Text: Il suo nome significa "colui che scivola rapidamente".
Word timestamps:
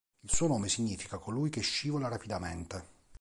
Il 0.21 0.31
suo 0.31 0.47
nome 0.47 0.67
significa 0.67 1.19
"colui 1.19 1.51
che 1.51 1.61
scivola 1.61 2.07
rapidamente". 2.07 2.85